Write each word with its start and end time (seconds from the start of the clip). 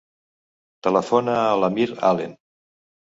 Telefona 0.87 1.37
a 1.41 1.53
l'Amir 1.65 1.87
Alen. 2.13 2.35